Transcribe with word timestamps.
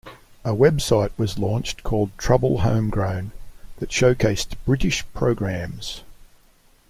A 0.43 0.49
website 0.49 1.11
was 1.15 1.37
launched 1.37 1.83
called 1.83 2.09
"Trouble 2.17 2.61
Homegrown" 2.61 3.33
that 3.77 3.91
showcased 3.91 4.55
British 4.65 5.05
programmes. 5.13 6.01